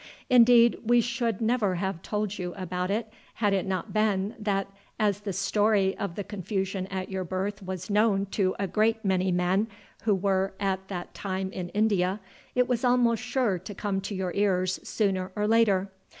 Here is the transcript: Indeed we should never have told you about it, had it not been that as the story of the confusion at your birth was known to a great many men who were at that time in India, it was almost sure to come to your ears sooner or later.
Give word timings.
Indeed 0.31 0.79
we 0.83 0.99
should 0.99 1.41
never 1.41 1.75
have 1.75 2.01
told 2.01 2.39
you 2.39 2.55
about 2.55 2.89
it, 2.89 3.13
had 3.35 3.53
it 3.53 3.67
not 3.67 3.93
been 3.93 4.33
that 4.39 4.65
as 4.97 5.19
the 5.19 5.31
story 5.31 5.95
of 5.95 6.15
the 6.15 6.23
confusion 6.23 6.87
at 6.87 7.09
your 7.11 7.23
birth 7.23 7.61
was 7.61 7.87
known 7.87 8.25
to 8.31 8.55
a 8.57 8.65
great 8.65 9.05
many 9.05 9.31
men 9.31 9.67
who 10.01 10.15
were 10.15 10.55
at 10.59 10.87
that 10.87 11.13
time 11.13 11.51
in 11.51 11.69
India, 11.69 12.19
it 12.55 12.67
was 12.67 12.83
almost 12.83 13.21
sure 13.21 13.59
to 13.59 13.75
come 13.75 14.01
to 14.01 14.15
your 14.15 14.31
ears 14.33 14.79
sooner 14.81 15.31
or 15.35 15.47
later. 15.47 15.91